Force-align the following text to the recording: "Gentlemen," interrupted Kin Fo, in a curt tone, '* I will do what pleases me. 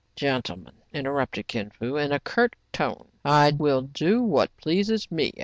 "Gentlemen," 0.15 0.73
interrupted 0.91 1.45
Kin 1.45 1.69
Fo, 1.69 1.95
in 1.97 2.11
a 2.11 2.19
curt 2.19 2.55
tone, 2.73 3.09
'* 3.17 3.23
I 3.23 3.51
will 3.51 3.83
do 3.83 4.23
what 4.23 4.49
pleases 4.57 5.11
me. 5.11 5.31